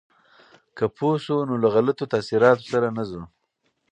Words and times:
که 0.77 0.85
پوه 0.97 1.15
شو، 1.23 1.37
نو 1.49 1.55
له 1.63 1.67
غلطو 1.75 2.05
تاثیراتو 2.13 2.65
سره 2.71 2.87
نه 2.97 3.03
ځو. 3.09 3.21